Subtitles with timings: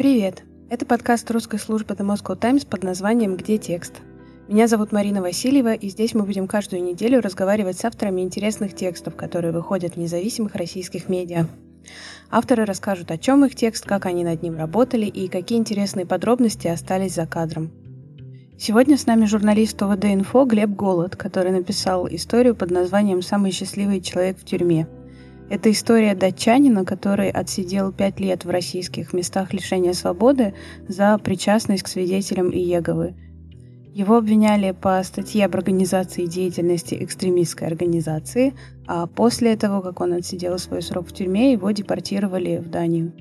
[0.00, 0.44] Привет!
[0.70, 4.00] Это подкаст русской службы The Moscow Times под названием «Где текст?».
[4.48, 9.14] Меня зовут Марина Васильева, и здесь мы будем каждую неделю разговаривать с авторами интересных текстов,
[9.14, 11.48] которые выходят в независимых российских медиа.
[12.30, 16.66] Авторы расскажут, о чем их текст, как они над ним работали и какие интересные подробности
[16.66, 17.70] остались за кадром.
[18.56, 24.38] Сегодня с нами журналист ОВД-инфо Глеб Голод, который написал историю под названием «Самый счастливый человек
[24.38, 24.86] в тюрьме»,
[25.50, 30.54] это история датчанина, который отсидел пять лет в российских местах лишения свободы
[30.86, 33.16] за причастность к свидетелям Иеговы.
[33.92, 38.54] Его обвиняли по статье об организации деятельности экстремистской организации,
[38.86, 43.12] а после того, как он отсидел свой срок в тюрьме, его депортировали в Данию.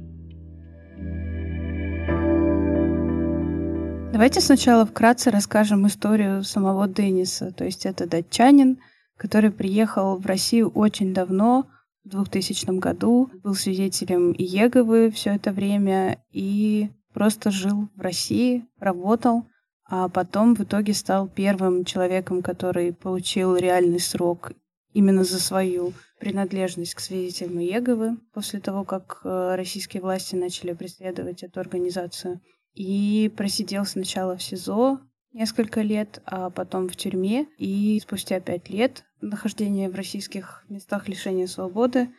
[4.13, 7.51] Давайте сначала вкратце расскажем историю самого Денниса.
[7.51, 8.77] То есть это датчанин,
[9.17, 11.65] который приехал в Россию очень давно,
[12.09, 19.45] в 2000 году, был свидетелем Иеговы все это время и просто жил в России, работал,
[19.85, 24.51] а потом в итоге стал первым человеком, который получил реальный срок
[24.93, 31.43] именно за свою принадлежность к свидетелям Иеговы после того, как э, российские власти начали преследовать
[31.43, 32.41] эту организацию.
[32.73, 34.99] И просидел сначала в СИЗО
[35.33, 37.47] несколько лет, а потом в тюрьме.
[37.57, 42.09] И спустя пять лет нахождения в российских местах лишения свободы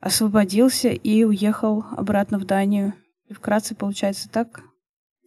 [0.00, 2.94] освободился и уехал обратно в Данию.
[3.28, 4.62] И вкратце получается так.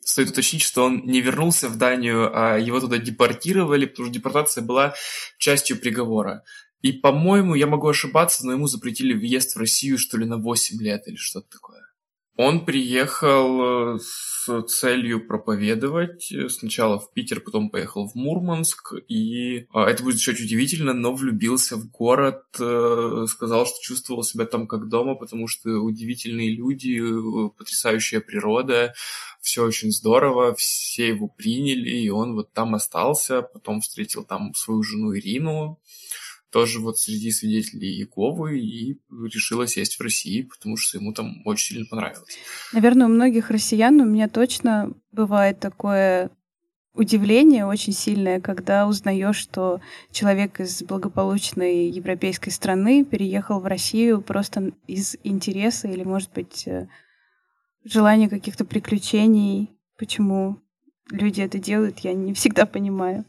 [0.02, 4.64] Стоит уточнить, что он не вернулся в Данию, а его туда депортировали, потому что депортация
[4.64, 4.94] была
[5.38, 6.44] частью приговора.
[6.82, 10.82] И, по-моему, я могу ошибаться, но ему запретили въезд в Россию, что ли, на 8
[10.82, 11.83] лет или что-то такое.
[12.36, 16.32] Он приехал э, с целью проповедовать.
[16.32, 18.94] Э, сначала в Питер, потом поехал в Мурманск.
[19.08, 22.44] И а, это будет очень удивительно, но влюбился в город.
[22.60, 27.00] Э, сказал, что чувствовал себя там как дома, потому что удивительные люди,
[27.56, 28.96] потрясающая природа.
[29.40, 33.44] Все очень здорово, все его приняли, и он вот там остался.
[33.44, 35.80] Потом встретил там свою жену Ирину
[36.54, 41.74] тоже вот среди свидетелей Иеговы и решила сесть в России, потому что ему там очень
[41.74, 42.38] сильно понравилось.
[42.74, 46.30] Наверное, у многих россиян, у меня точно бывает такое
[46.94, 49.82] удивление очень сильное, когда узнаешь, что
[50.12, 56.88] человек из благополучной европейской страны переехал в Россию просто из интереса или, может быть, э,
[57.84, 59.72] желания каких-то приключений.
[59.98, 60.60] Почему
[61.10, 63.26] люди это делают, я не всегда понимаю.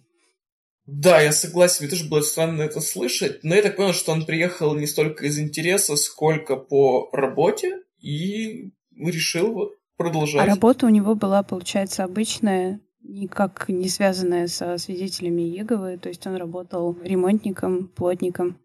[0.87, 4.27] Да, я согласен, мне тоже было странно это слышать, но я так понял, что он
[4.27, 10.43] приехал не столько из интереса, сколько по работе, и решил вот продолжать.
[10.43, 16.27] А работа у него была, получается, обычная, никак не связанная со свидетелями Еговы, то есть
[16.27, 18.59] он работал ремонтником, плотником.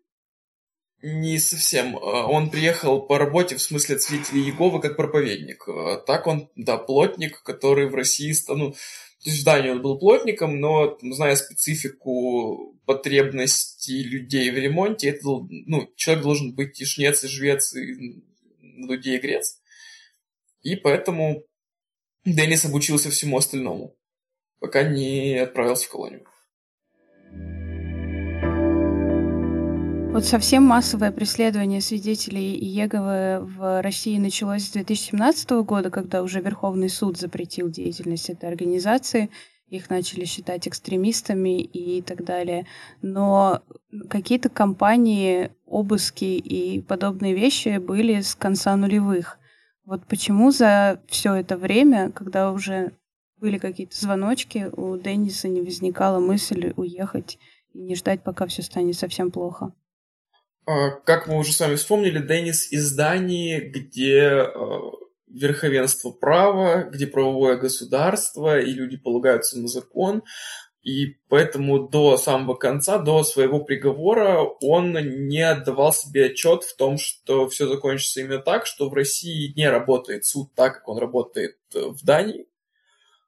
[1.01, 1.95] Не совсем.
[1.95, 5.65] А, он приехал по работе, в смысле от свидетелей Еговы, как проповедник.
[5.69, 8.75] А так он, да, плотник, который в России, ну,
[9.23, 15.91] то есть Дании он был плотником, но, зная специфику потребностей людей в ремонте, это, ну,
[15.95, 18.23] человек должен быть и шнец, и жвец, и
[18.61, 19.61] людей, и грец.
[20.61, 21.43] И поэтому
[22.23, 23.97] Деннис обучился всему остальному,
[24.59, 26.25] пока не отправился в колонию.
[30.11, 36.89] Вот совсем массовое преследование свидетелей Иеговы в России началось с 2017 года, когда уже Верховный
[36.89, 39.29] суд запретил деятельность этой организации.
[39.67, 42.65] Их начали считать экстремистами и так далее.
[43.03, 43.61] Но
[44.09, 49.37] какие-то компании, обыски и подобные вещи были с конца нулевых.
[49.85, 52.93] Вот почему за все это время, когда уже
[53.37, 57.37] были какие-то звоночки, у Денниса не возникала мысль уехать
[57.73, 59.71] и не ждать, пока все станет совсем плохо?
[60.69, 64.91] А, как мы уже с вами вспомнили, Деннис из Дании, где а,
[65.27, 70.21] верховенство права, где правовое государство, и люди полагаются на закон.
[70.83, 74.93] И поэтому до самого конца, до своего приговора, он
[75.27, 79.67] не отдавал себе отчет в том, что все закончится именно так, что в России не
[79.67, 82.45] работает суд так, как он работает э, в Дании,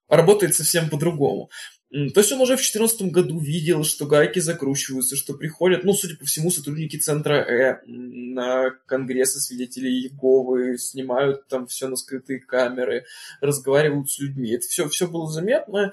[0.07, 1.49] а работает совсем по-другому.
[1.91, 6.15] То есть он уже в 2014 году видел, что гайки закручиваются, что приходят, ну, судя
[6.15, 13.03] по всему, сотрудники Центра Э на конгрессы свидетелей Иеговы, снимают там все на скрытые камеры,
[13.41, 14.51] разговаривают с людьми.
[14.51, 15.91] Это все, все было заметно,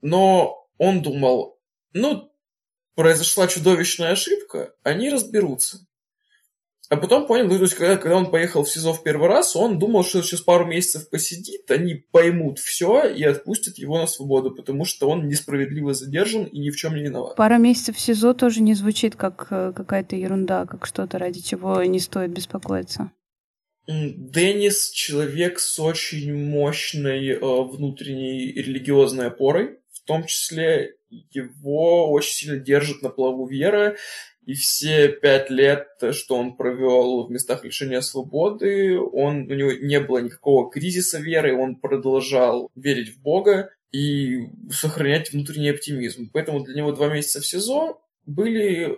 [0.00, 1.60] но он думал,
[1.92, 2.32] ну,
[2.96, 5.86] произошла чудовищная ошибка, они разберутся.
[6.90, 9.54] А потом понял, ну, то есть, когда, когда он поехал в СИЗО в первый раз,
[9.54, 14.50] он думал, что сейчас пару месяцев посидит, они поймут все и отпустят его на свободу,
[14.50, 17.36] потому что он несправедливо задержан и ни в чем не виноват.
[17.36, 21.80] Пара месяцев в СИЗО тоже не звучит как э, какая-то ерунда, как что-то, ради чего
[21.84, 23.12] не стоит беспокоиться.
[23.86, 32.58] Деннис человек с очень мощной э, внутренней религиозной опорой, в том числе его очень сильно
[32.58, 33.96] держит на плаву вера,
[34.50, 40.00] и все пять лет, что он провел в местах лишения свободы, он, у него не
[40.00, 46.30] было никакого кризиса веры, он продолжал верить в Бога и сохранять внутренний оптимизм.
[46.32, 48.96] Поэтому для него два месяца в СИЗО были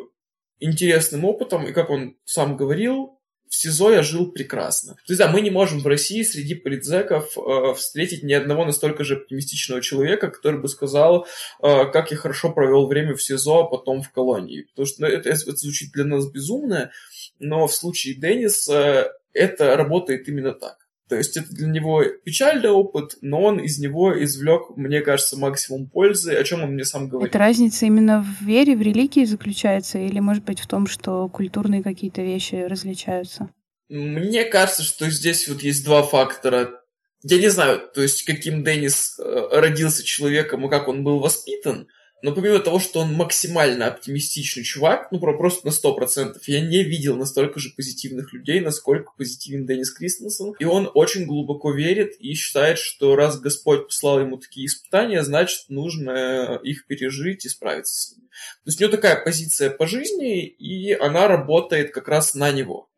[0.59, 3.21] интересным опытом, и как он сам говорил,
[3.53, 4.95] в СИЗО я жил прекрасно.
[4.95, 9.05] То есть, да, мы не можем в России среди политзеков э, встретить ни одного настолько
[9.05, 11.27] же оптимистичного человека, который бы сказал,
[11.63, 14.63] э, как я хорошо провел время в СИЗО, а потом в колонии.
[14.71, 16.93] Потому что ну, это, это звучит для нас безумно,
[17.41, 20.82] но в случае Денниса это работает именно так.
[21.09, 25.89] То есть это для него печальный опыт, но он из него извлек, мне кажется, максимум
[25.89, 27.31] пользы, о чем он мне сам говорит.
[27.31, 31.83] Это разница именно в вере, в религии заключается, или, может быть, в том, что культурные
[31.83, 33.51] какие-то вещи различаются?
[33.89, 36.81] Мне кажется, что здесь вот есть два фактора.
[37.23, 41.89] Я не знаю, то есть каким Деннис э, родился человеком и как он был воспитан,
[42.23, 47.17] но помимо того, что он максимально оптимистичный чувак, ну просто на 100%, я не видел
[47.17, 50.55] настолько же позитивных людей, насколько позитивен Деннис Кристенсен.
[50.59, 55.65] И он очень глубоко верит и считает, что раз Господь послал ему такие испытания, значит,
[55.69, 58.29] нужно их пережить и справиться с ними.
[58.29, 62.89] То есть у него такая позиция по жизни, и она работает как раз на него.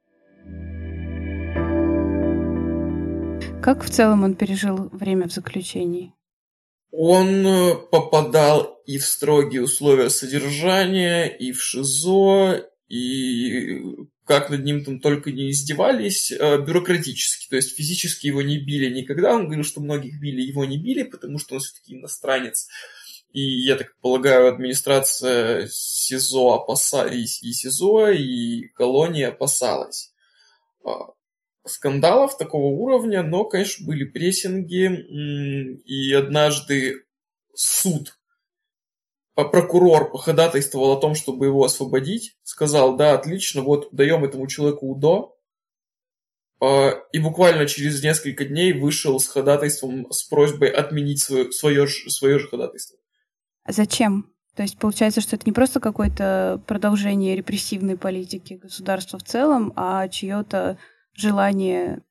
[3.63, 6.13] Как в целом он пережил время в заключении?
[6.97, 13.81] Он э, попадал и в строгие условия содержания, и в ШИЗО, и
[14.25, 18.95] как над ним там только не издевались, э, бюрократически, то есть физически его не били
[18.95, 19.35] никогда.
[19.35, 22.69] Он говорил, что многих били, его не били, потому что он все-таки иностранец.
[23.33, 30.13] И, я так полагаю, администрация СИЗО опасались, и СИЗО, и колония опасалась.
[31.67, 34.87] Скандалов такого уровня, но, конечно, были прессинги,
[35.87, 37.05] и однажды
[37.55, 38.19] суд,
[39.35, 45.35] прокурор походатайствовал о том, чтобы его освободить, сказал, да, отлично, вот даем этому человеку УДО,
[46.61, 52.39] а, и буквально через несколько дней вышел с ходатайством, с просьбой отменить свое, свое, свое
[52.39, 52.99] же ходатайство.
[53.65, 54.31] А зачем?
[54.55, 60.07] То есть получается, что это не просто какое-то продолжение репрессивной политики государства в целом, а
[60.09, 60.79] чье-то
[61.15, 62.03] желание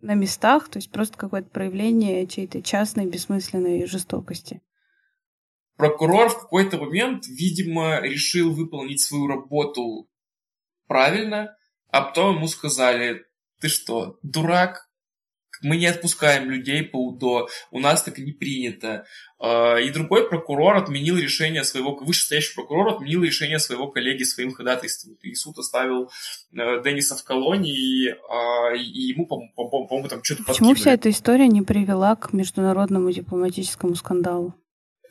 [0.00, 4.62] на местах, то есть просто какое-то проявление чьей-то частной бессмысленной жестокости.
[5.76, 10.08] Прокурор в какой-то момент, видимо, решил выполнить свою работу
[10.86, 11.56] правильно,
[11.88, 13.26] а потом ему сказали,
[13.60, 14.85] ты что, дурак?
[15.62, 19.06] Мы не отпускаем людей по УДО, у нас так не принято.
[19.38, 25.16] А, и другой прокурор отменил решение своего, вышестоящий прокурор отменил решение своего коллеги своим ходатайством.
[25.22, 26.10] И суд оставил
[26.52, 30.74] э, Денниса в колонии, а, и ему, по-моему, там что-то Почему подкинули.
[30.74, 34.54] вся эта история не привела к международному дипломатическому скандалу?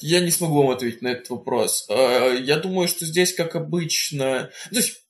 [0.02, 1.88] Я не смогу вам ответить на этот вопрос.
[1.90, 4.50] А, я думаю, что здесь, как обычно...
[4.72, 5.04] То есть,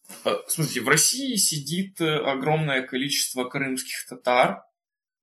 [0.48, 4.64] смотрите, в России сидит огромное количество крымских татар,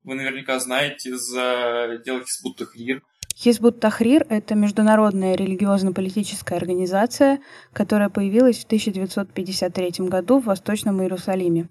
[0.05, 3.03] вы наверняка знаете за дело Хизбут Тахрир.
[3.35, 7.41] Хизбут Тахрир– это международная религиозно-политическая организация,
[7.73, 11.69] которая появилась в 1953 году в Восточном Иерусалиме.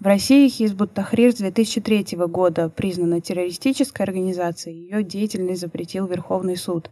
[0.00, 6.90] В России Хизбут Тахрир с 2003 года признана террористической организацией, ее деятельность запретил Верховный суд.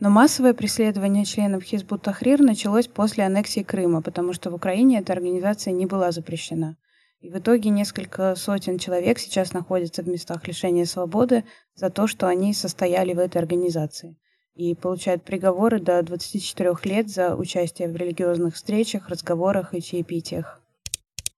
[0.00, 5.12] Но массовое преследование членов Хизбут Тахрир началось после аннексии Крыма, потому что в Украине эта
[5.12, 6.76] организация не была запрещена.
[7.22, 11.44] И в итоге несколько сотен человек сейчас находятся в местах лишения свободы
[11.76, 14.16] за то, что они состояли в этой организации.
[14.56, 20.60] И получают приговоры до 24 лет за участие в религиозных встречах, разговорах и чаепитиях.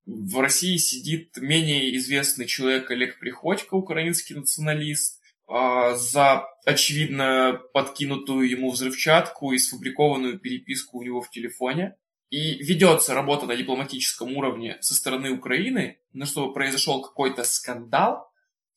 [0.07, 8.71] В России сидит менее известный человек Олег Приходько, украинский националист, а, за, очевидно, подкинутую ему
[8.71, 11.95] взрывчатку и сфабрикованную переписку у него в телефоне
[12.31, 18.29] и ведется работа на дипломатическом уровне со стороны Украины, но чтобы произошел какой-то скандал,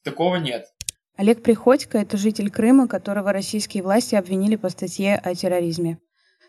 [0.04, 0.68] такого нет.
[1.16, 5.98] Олег Приходько– это житель Крыма, которого российские власти обвинили по статье о терроризме.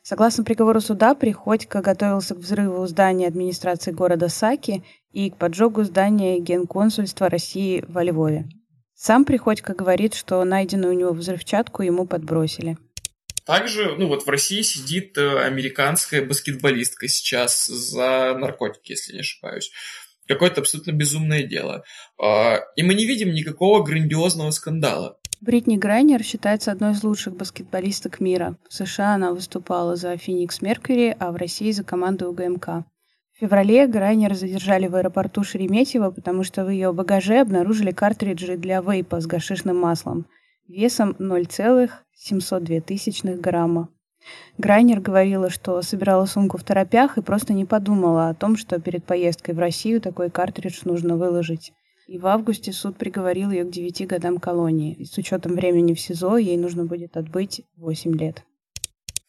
[0.02, 6.38] Согласно приговору суда, Приходько готовился к взрыву здания администрации города Саки и к поджогу здания
[6.38, 8.49] Генконсульства России во Львове.
[8.95, 12.76] Сам Приходько говорит, что найденную у него взрывчатку ему подбросили–
[13.49, 19.73] также, ну вот в России сидит э, американская баскетболистка сейчас за наркотики, если не ошибаюсь.
[20.26, 21.83] Какое-то абсолютно безумное дело.
[22.23, 25.17] А, и мы не видим никакого грандиозного скандала.
[25.40, 28.59] Бритни Грайнер считается одной из лучших баскетболисток мира.
[28.69, 32.67] В США она выступала за Феникс Меркьюри, а в России за команду УГМК.
[32.67, 38.83] В феврале Грайнер задержали в аэропорту Шереметьево, потому что в ее багаже обнаружили картриджи для
[38.83, 40.26] вейпа с гашишным маслом
[40.69, 43.89] весом 0,702 грамма.
[44.59, 49.05] Грайнер говорила, что собирала сумку в торопях и просто не подумала о том, что перед
[49.05, 51.73] поездкой в Россию такой картридж нужно выложить.
[52.07, 54.95] И в августе суд приговорил ее к 9 годам колонии.
[54.95, 58.45] И с учетом времени в СИЗО ей нужно будет отбыть 8 лет.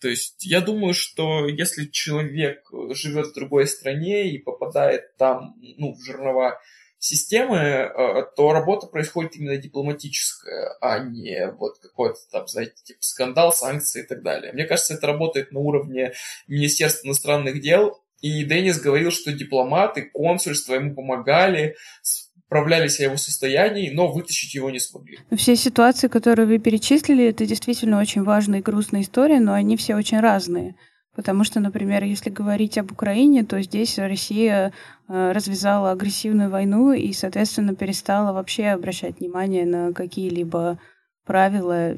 [0.01, 5.93] То есть я думаю, что если человек живет в другой стране и попадает там, ну,
[5.93, 6.59] в жернова
[6.99, 13.53] системы, э, то работа происходит именно дипломатическая, а не вот какой-то там, знаете, типа скандал,
[13.53, 14.53] санкции и так далее.
[14.53, 16.13] Мне кажется, это работает на уровне
[16.47, 23.91] Министерства иностранных дел, и Деннис говорил, что дипломаты, консульства ему помогали, справлялись о его состоянии,
[23.91, 25.19] но вытащить его не смогли.
[25.37, 29.95] Все ситуации, которые вы перечислили, это действительно очень важная и грустная история, но они все
[29.95, 30.75] очень разные.
[31.15, 34.71] Потому что, например, если говорить об Украине, то здесь Россия
[35.07, 40.79] э, развязала агрессивную войну и, соответственно, перестала вообще обращать внимание на какие-либо
[41.25, 41.93] правила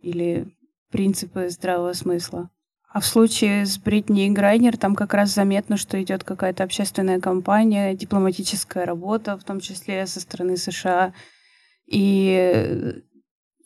[0.00, 0.46] или
[0.90, 2.48] принципы здравого смысла.
[2.96, 7.94] А в случае с Бритни Грайнер там как раз заметно, что идет какая-то общественная кампания,
[7.94, 11.12] дипломатическая работа, в том числе со стороны США.
[11.86, 13.02] И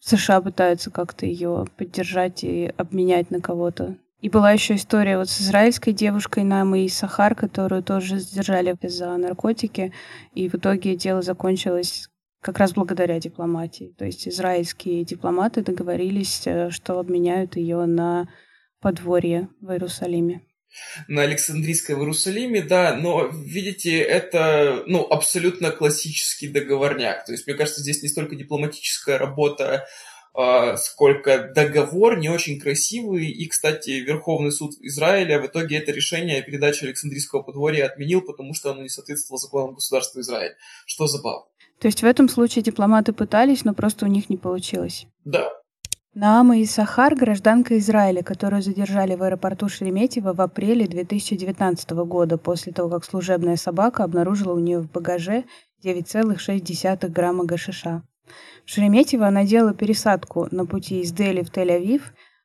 [0.01, 3.97] США пытаются как-то ее поддержать и обменять на кого-то.
[4.21, 9.93] И была еще история вот с израильской девушкой Намой Сахар, которую тоже задержали за наркотики.
[10.35, 12.09] И в итоге дело закончилось
[12.43, 13.95] как раз благодаря дипломатии.
[13.99, 18.29] То есть израильские дипломаты договорились, э, что обменяют ее на
[18.81, 20.43] подворье в Иерусалиме.
[21.09, 27.25] На Александрийской в Иерусалиме, да, но, видите, это, ну, абсолютно классический договорняк.
[27.25, 29.87] То есть, мне кажется, здесь не столько дипломатическая работа,
[30.77, 33.27] сколько договор не очень красивый.
[33.31, 38.55] И, кстати, Верховный суд Израиля в итоге это решение о передаче Александрийского подворья отменил, потому
[38.55, 40.55] что оно не соответствовало законам государства Израиль.
[40.87, 41.47] Что забавно.
[41.81, 45.07] То есть в этом случае дипломаты пытались, но просто у них не получилось?
[45.25, 45.51] Да,
[46.13, 52.91] Наама Исахар– гражданка Израиля, которую задержали в аэропорту Шереметьево в апреле 2019 года после того,
[52.91, 55.45] как служебная собака обнаружила у нее в багаже
[55.85, 58.03] 9,6 грамма гашиша.
[58.65, 62.03] В Шереметьево она делала пересадку на пути из Дели в Тель-Авив.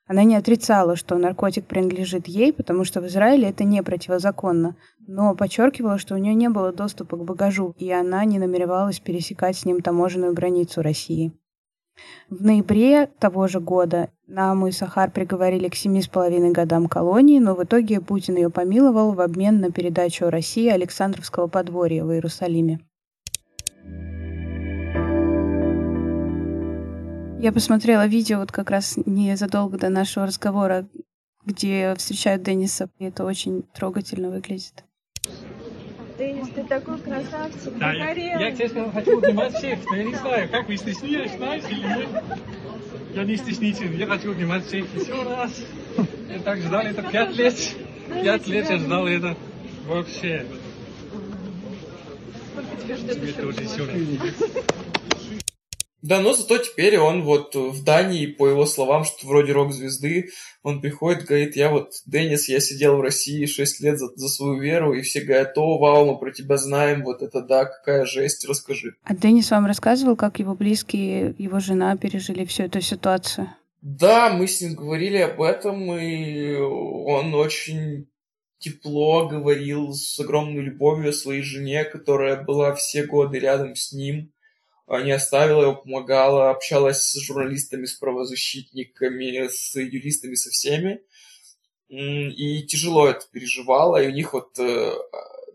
[0.08, 4.76] Она не отрицала, что наркотик принадлежит ей, потому что в Израиле это не противозаконно,
[5.08, 9.58] но подчеркивала, что у нее не было доступа к багажу, и она не намеревалась пересекать
[9.58, 11.34] с ним таможенную границу России.
[12.30, 17.40] В ноябре того же года Наму и Сахар приговорили к семи с половиной годам колонии,
[17.40, 22.80] но в итоге Путин ее помиловал в обмен на передачу России Александровского подворья в Иерусалиме.
[27.46, 30.88] Я посмотрела видео вот как раз незадолго до нашего разговора,
[31.46, 34.84] где встречают Денниса, и это очень трогательно выглядит.
[36.18, 40.50] Денис, ты такой красавчик, да, я, я, честно, хочу обнимать всех, но я не знаю,
[40.50, 42.10] как вы стесняетесь, знаете или нет.
[43.14, 45.52] Я не стеснителен, я хочу обнимать всех еще раз.
[46.28, 47.56] Я так ждал это пять лет.
[48.24, 49.38] Пять лет я ждал это
[49.86, 50.48] вообще.
[52.56, 54.95] Сколько тебя ждет еще?
[56.06, 60.30] Да, но зато теперь он вот в Дании, по его словам, что вроде рок-звезды,
[60.62, 64.60] он приходит, говорит, я вот, Деннис, я сидел в России 6 лет за, за свою
[64.60, 68.48] веру, и все говорят, о, вау, мы про тебя знаем, вот это да, какая жесть,
[68.48, 68.94] расскажи.
[69.04, 73.50] А Деннис вам рассказывал, как его близкие, его жена пережили всю эту ситуацию?
[73.82, 78.08] Да, мы с ним говорили об этом, и он очень
[78.60, 84.32] тепло говорил с огромной любовью о своей жене, которая была все годы рядом с ним
[84.88, 91.02] не оставила его, помогала, общалась с журналистами, с правозащитниками, с юристами, со всеми.
[91.88, 94.94] И тяжело это переживала, и у них вот э,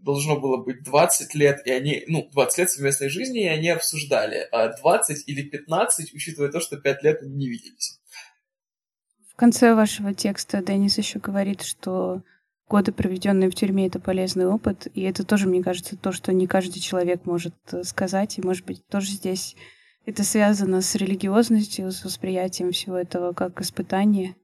[0.01, 4.49] должно было быть 20 лет, и они, ну, 20 лет совместной жизни, и они обсуждали,
[4.53, 8.01] а 20 или 15, учитывая то, что 5 лет они не виделись.
[9.29, 12.23] В конце вашего текста Денис еще говорит, что
[12.71, 14.87] годы, проведенные в тюрьме, это полезный опыт.
[14.95, 18.39] И это тоже, мне кажется, то, что не каждый человек может э, сказать.
[18.39, 19.57] И, может быть, тоже здесь
[20.07, 24.37] это связано с религиозностью, с восприятием всего этого как испытание.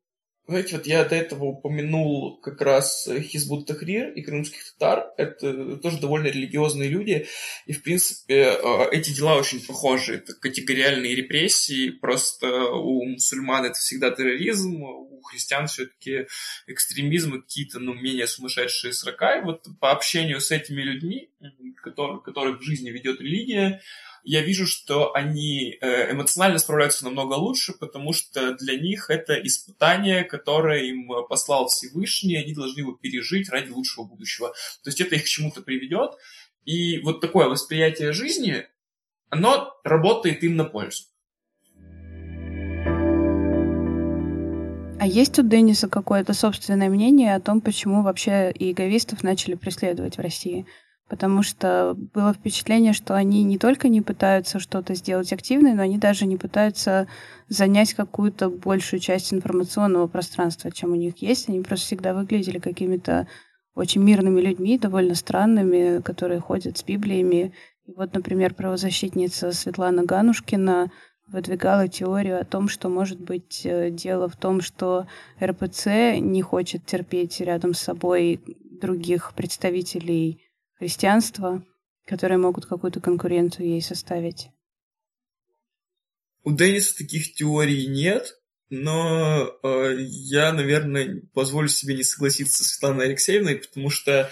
[0.49, 5.13] Знаете, вот я до этого упомянул как раз Хизбут Тахрир и крымских татар.
[5.17, 7.27] Это тоже довольно религиозные люди.
[7.67, 10.15] И, в принципе, э, эти дела очень похожи.
[10.15, 11.91] Это категориальные репрессии.
[11.91, 16.29] Просто у мусульман это всегда терроризм, у христиан все-таки
[16.69, 19.39] экстремизм и какие-то, ну, менее сумасшедшие срока.
[19.39, 21.29] И вот по общению с этими людьми,
[21.83, 23.83] которые, которых в жизни ведет религия,
[24.29, 30.25] я вижу, что они э, эмоционально справляются намного лучше, потому что для них это испытание,
[30.25, 34.49] которое им послал Всевышний, они должны его пережить ради лучшего будущего.
[34.83, 36.11] То есть это их к чему-то приведет,
[36.65, 38.67] и вот такое восприятие жизни,
[39.31, 41.05] оно работает им на пользу.
[44.99, 50.21] А есть у Денниса какое-то собственное мнение о том, почему вообще иеговистов начали преследовать в
[50.21, 50.67] России?
[51.09, 55.99] Потому что было впечатление, что они не только не пытаются что-то сделать активное, но они
[55.99, 57.07] даже не пытаются
[57.49, 61.49] занять какую-то большую часть информационного пространства, чем у них есть.
[61.49, 63.29] Они просто всегда выглядели какими-то
[63.77, 67.53] очень мирными людьми, довольно странными, которые ходят с Библиями.
[67.87, 70.91] И вот, например, правозащитница Светлана Ганушкина
[71.29, 75.07] выдвигала теорию о том, что, может быть, э, дело в том, что
[75.41, 78.41] РПЦ не хочет терпеть рядом с собой
[78.81, 80.46] других представителей
[80.79, 81.65] христианства,
[82.05, 84.51] которые могут какую-то конкуренцию ей составить.
[86.45, 88.39] У Денниса таких теорий нет,
[88.71, 94.31] но э, я, наверное, позволю себе не согласиться с Светланой Алексеевной, потому что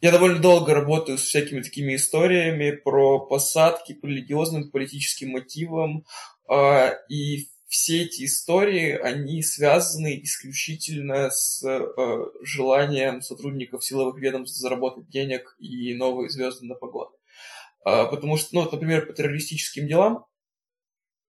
[0.00, 6.04] я довольно долго работаю с всякими такими историями про посадки по религиозным, политическим мотивам,
[6.50, 15.08] э, и все эти истории, они связаны исключительно с э, желанием сотрудников силовых ведомств заработать
[15.08, 17.12] денег и новые звезды на погоду.
[17.84, 20.26] Э, потому что, ну, например, по террористическим делам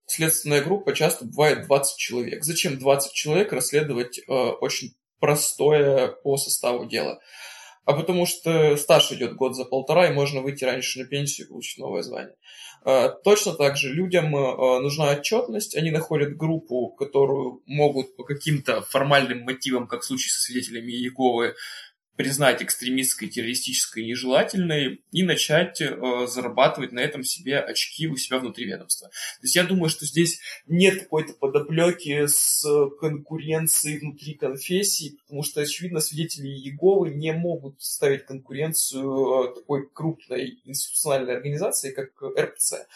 [0.06, 2.44] следственная группа часто бывает 20 человек.
[2.44, 7.20] Зачем 20 человек расследовать э, очень простое по составу дело?
[7.88, 11.48] А потому что стаж идет год за полтора, и можно выйти раньше на пенсию и
[11.48, 12.34] получить новое звание.
[12.84, 18.82] Э, точно так же людям э, нужна отчетность, они находят группу, которую могут по каким-то
[18.82, 21.54] формальным мотивам, как в случае со свидетелями Иеговы,
[22.18, 28.66] признать экстремистской, террористической нежелательной и начать э, зарабатывать на этом себе очки у себя внутри
[28.66, 29.06] ведомства.
[29.08, 32.66] То есть я думаю, что здесь нет какой-то подоплеки с
[33.00, 40.58] конкуренцией внутри конфессии, потому что, очевидно, свидетели Иеговы не могут ставить конкуренцию э, такой крупной
[40.64, 42.88] институциональной организации, как РПЦ.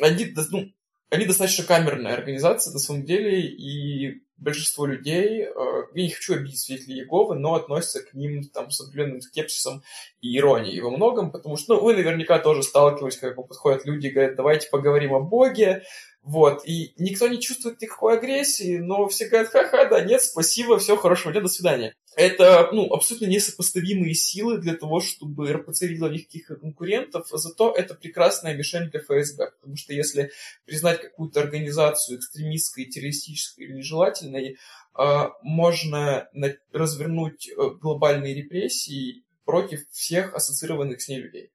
[0.00, 0.72] Они, ну,
[1.10, 5.48] они достаточно камерная организация, на самом деле, и большинство людей, э,
[5.94, 9.82] я не хочу обидеть свидетелей Иеговы, но относятся к ним там с определенным скепсисом
[10.20, 14.10] и иронией во многом, потому что, ну, вы наверняка тоже сталкивались, когда подходят люди и
[14.10, 15.82] говорят, давайте поговорим о Боге,
[16.22, 20.96] вот, и никто не чувствует никакой агрессии, но все говорят, ха-ха, да, нет, спасибо, все,
[20.96, 21.94] хорошего дня, до свидания.
[22.18, 28.56] Это, ну, абсолютно несопоставимые силы для того, чтобы РПЦ видела никаких конкурентов, зато это прекрасная
[28.56, 30.32] мишень для ФСБ, потому что если
[30.66, 34.58] признать какую-то организацию экстремистской, террористической или нежелательной,
[34.94, 36.28] а, можно
[36.72, 41.52] развернуть э, глобальные репрессии против всех ассоциированных с ней людей.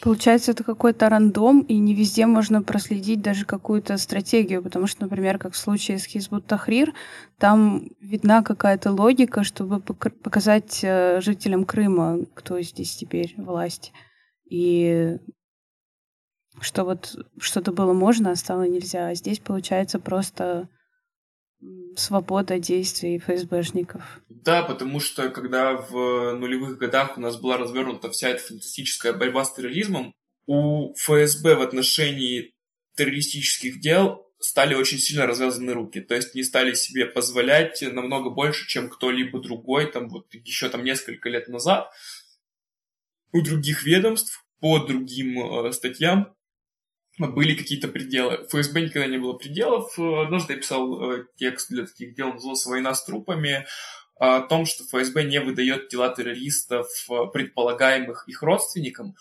[0.00, 5.38] Получается, это какой-то рандом, и не везде можно проследить даже какую-то стратегию, потому что, например,
[5.38, 6.92] как в случае с Хизбут Тахрир,
[7.38, 13.92] там видна какая-то логика, чтобы показать э, жителям Крыма, кто здесь теперь власть.
[14.50, 15.18] И
[16.60, 19.08] что вот что-то было можно, а стало нельзя.
[19.08, 20.68] А здесь, получается, просто
[21.96, 24.02] свобода действий ФСБшников.
[24.28, 29.44] Да, потому что когда в нулевых годах у нас была развернута вся эта фантастическая борьба
[29.44, 30.14] с терроризмом,
[30.46, 32.52] у ФСБ в отношении
[32.96, 36.00] террористических дел стали очень сильно развязаны руки.
[36.00, 40.82] То есть не стали себе позволять намного больше, чем кто-либо другой, там вот еще там
[40.82, 41.90] несколько лет назад
[43.32, 46.34] у других ведомств по другим э, статьям
[47.18, 48.46] были какие-то пределы.
[48.48, 49.98] В ФСБ никогда не было пределов.
[49.98, 53.66] Однажды я писал э, текст для таких дел, назывался «Война с трупами»,
[54.22, 59.16] о том, что ФСБ не выдает тела террористов э, предполагаемых их родственникам,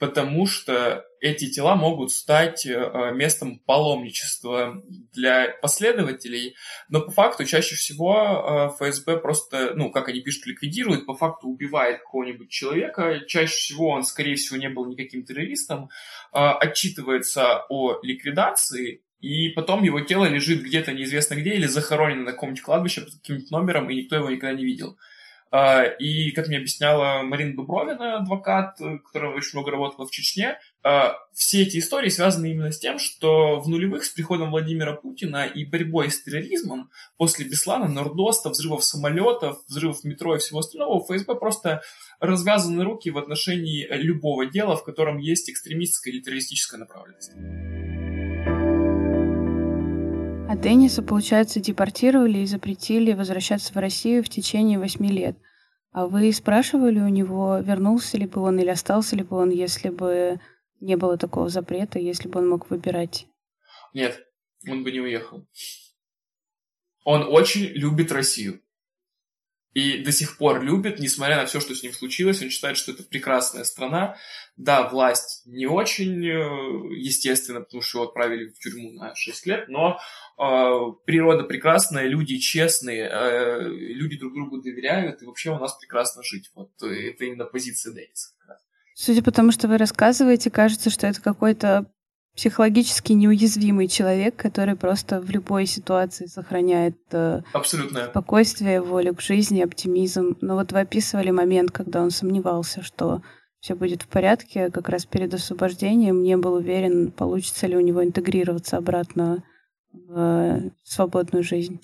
[0.00, 4.82] потому что эти тела могут стать э, местом паломничества
[5.12, 6.56] для последователей,
[6.88, 11.48] но по факту чаще всего э, ФСБ просто, ну, как они пишут, ликвидирует, по факту
[11.48, 15.90] убивает какого-нибудь человека, чаще всего он, скорее всего, не был никаким террористом,
[16.32, 22.62] отчитывается о ликвидации, и потом его тело лежит где-то неизвестно где или захоронено на каком-нибудь
[22.62, 24.96] кладбище под каким-нибудь номером, и никто его никогда не видел.
[25.52, 31.16] А, и, как мне объясняла Марина Дубровина, адвокат, которая очень много работала в Чечне, а,
[31.34, 35.64] все эти истории связаны именно с тем, что в нулевых с приходом Владимира Путина и
[35.64, 41.82] борьбой с терроризмом после Беслана, Нордоста, взрывов самолетов, взрывов метро и всего остального, ФСБ просто
[42.20, 47.32] развязаны руки в отношении любого дела, в котором есть экстремистская или террористическая направленность.
[50.50, 55.36] А Денниса, получается, депортировали и запретили возвращаться в Россию в течение восьми лет.
[55.92, 59.90] А вы спрашивали у него, вернулся ли бы он или остался ли бы он, если
[59.90, 60.40] бы
[60.80, 63.28] не было такого запрета, если бы он мог выбирать?
[63.94, 64.26] Нет,
[64.68, 65.46] он бы не уехал.
[67.04, 68.60] Он очень любит Россию.
[69.72, 72.42] И до сих пор любит, несмотря на все, что с ним случилось.
[72.42, 74.16] Он считает, что это прекрасная страна.
[74.56, 79.68] Да, власть не очень, э, естественно, потому что его отправили в тюрьму на 6 лет,
[79.68, 80.00] но
[80.38, 80.72] э,
[81.06, 86.50] природа прекрасная, люди честные, э, люди друг другу доверяют, и вообще у нас прекрасно жить.
[86.54, 88.30] Вот э, это именно позиция Денниса.
[88.94, 91.90] Судя по тому, что вы рассказываете, кажется, что это какой-то
[92.40, 98.06] психологически неуязвимый человек, который просто в любой ситуации сохраняет э, Абсолютно.
[98.06, 100.38] спокойствие, волю к жизни, оптимизм.
[100.40, 103.20] Но вот вы описывали момент, когда он сомневался, что
[103.60, 108.02] все будет в порядке, как раз перед освобождением не был уверен, получится ли у него
[108.02, 109.44] интегрироваться обратно
[109.92, 111.78] в свободную жизнь.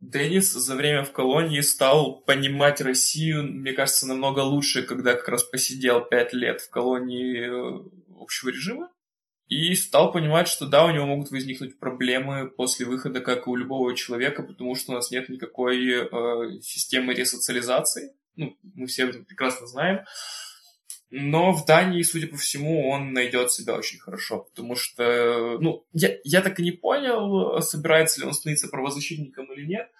[0.00, 5.44] Денис за время в колонии стал понимать Россию, мне кажется, намного лучше, когда как раз
[5.44, 8.88] посидел пять лет в колонии э, общего режима.
[9.50, 13.56] И стал понимать, что да, у него могут возникнуть проблемы после выхода, как и у
[13.56, 18.14] любого человека, потому что у нас нет никакой э, системы ресоциализации.
[18.36, 20.04] Ну, мы все это прекрасно знаем.
[21.10, 26.16] Но в Дании, судя по всему, он найдет себя очень хорошо, потому что, ну, я,
[26.22, 29.90] я так и не понял, собирается ли он становиться правозащитником или нет,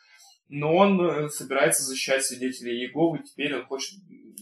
[0.49, 3.99] но он э, собирается защищать свидетелей Иеговы, теперь он хочет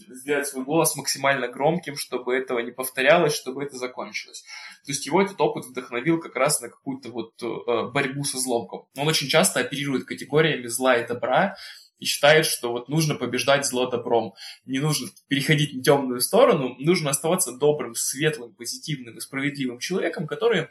[0.07, 4.43] сделать свой голос максимально громким, чтобы этого не повторялось, чтобы это закончилось.
[4.85, 8.87] То есть его этот опыт вдохновил как раз на какую-то вот э, борьбу со злом.
[8.97, 11.55] Он очень часто оперирует категориями зла и добра,
[11.99, 14.33] и считает, что вот нужно побеждать зло добром.
[14.65, 20.67] Не нужно переходить на темную сторону, нужно оставаться добрым, светлым, позитивным и справедливым человеком, который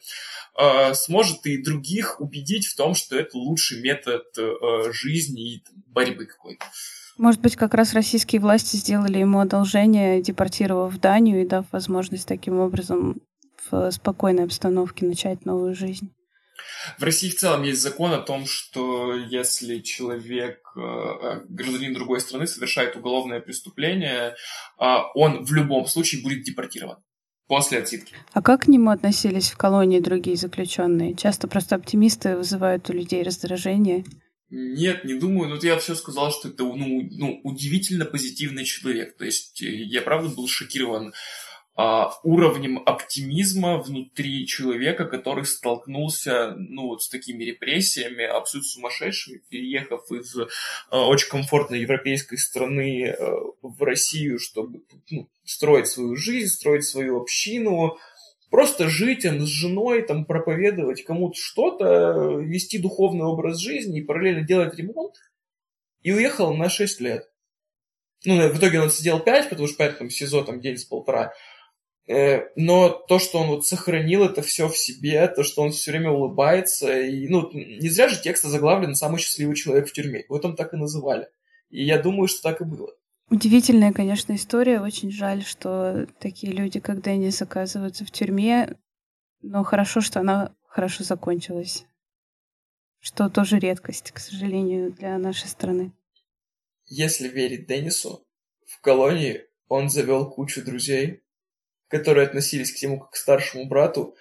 [0.58, 6.26] э, сможет и других убедить в том, что это лучший метод э, жизни и борьбы
[6.26, 6.64] какой-то.
[7.18, 12.28] Может быть, как раз российские власти сделали ему одолжение, депортировав в Данию и дав возможность
[12.28, 13.20] таким образом
[13.68, 16.12] в спокойной обстановке начать новую жизнь.
[16.96, 22.20] В России в целом есть закон о том, что если человек, э, э, гражданин другой
[22.20, 24.34] страны, совершает уголовное преступление,
[24.78, 26.98] а он в любом случае будет депортирован
[27.46, 28.14] после отсидки.
[28.32, 31.14] А как к нему относились в колонии другие заключенные?
[31.14, 34.04] Часто просто оптимисты вызывают у людей раздражение.
[34.50, 35.50] Нет, не думаю.
[35.50, 39.16] Но я все сказал, что это ну, ну, удивительно позитивный человек.
[39.16, 41.12] То есть э, я правда был шокирован
[41.80, 50.10] а, уровнем оптимизма внутри человека, который столкнулся ну, вот с такими репрессиями, абсолютно сумасшедшими, переехав
[50.10, 50.34] из
[50.90, 53.32] а, очень комфортной европейской страны а,
[53.62, 57.96] в Россию, чтобы ну, строить свою жизнь, строить свою общину,
[58.50, 64.46] просто жить там, с женой, там, проповедовать кому-то что-то, вести духовный образ жизни и параллельно
[64.46, 65.14] делать ремонт,
[66.02, 67.30] и уехал на 6 лет.
[68.24, 71.34] Ну, в итоге он сидел 5, потому что 5 там СИЗО, там день с полтора.
[72.08, 75.90] Э, но то, что он вот сохранил это все в себе, то, что он все
[75.90, 80.24] время улыбается, и, ну, не зря же текст заглавлен «Самый счастливый человек в тюрьме».
[80.28, 81.28] Вот там так и называли.
[81.68, 82.94] И я думаю, что так и было.
[83.30, 84.80] Удивительная, конечно, история.
[84.80, 88.76] Очень жаль, что такие люди, как Деннис, оказываются в тюрьме.
[89.42, 91.84] Но хорошо, что она хорошо закончилась.
[93.00, 95.92] Что тоже редкость, к сожалению, для нашей страны.
[96.86, 98.26] Если верить Деннису,
[98.66, 101.22] в колонии он завел кучу друзей,
[101.88, 104.16] которые относились к нему как к старшему брату,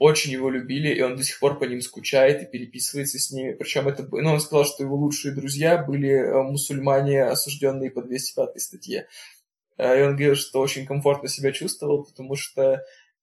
[0.00, 3.52] очень его любили, и он до сих пор по ним скучает и переписывается с ними.
[3.52, 8.58] Причем это, ну, он сказал, что его лучшие друзья были э, мусульмане, осужденные по 205
[8.62, 9.08] статье.
[9.76, 12.82] Э, и он говорил, что очень комфортно себя чувствовал, потому что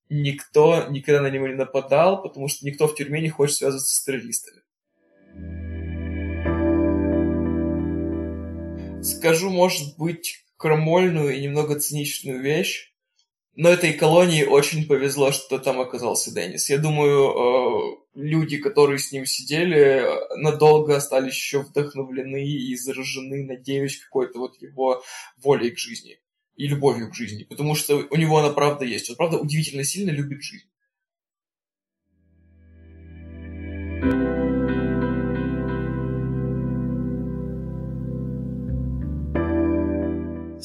[0.09, 4.03] никто никогда на него не нападал, потому что никто в тюрьме не хочет связываться с
[4.03, 4.61] террористами.
[9.01, 12.93] Скажу, может быть, крамольную и немного циничную вещь.
[13.57, 16.69] Но этой колонии очень повезло, что там оказался Деннис.
[16.69, 20.05] Я думаю, э, люди, которые с ним сидели,
[20.37, 25.01] надолго остались еще вдохновлены и заражены, надеюсь, какой-то вот его
[25.37, 26.19] волей к жизни
[26.55, 27.45] и любовью к жизни.
[27.45, 29.09] Потому что у него она правда есть.
[29.09, 30.67] Он правда удивительно сильно любит жизнь.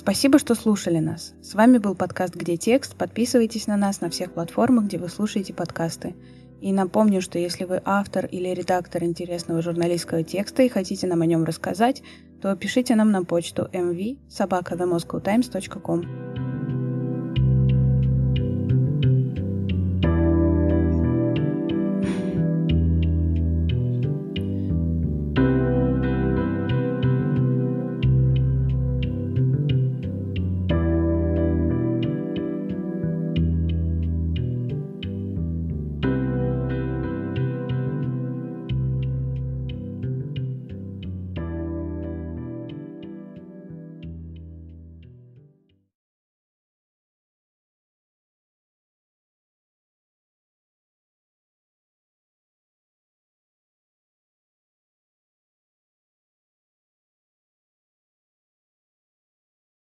[0.02, 1.32] Спасибо, что слушали нас.
[1.42, 2.96] С вами был подкаст «Где текст?».
[2.96, 6.16] Подписывайтесь на нас на всех платформах, где вы слушаете подкасты.
[6.60, 11.26] И напомню, что если вы автор или редактор интересного журналистского текста и хотите нам о
[11.26, 12.02] нем рассказать,
[12.40, 14.74] то пишите нам на почту mv собака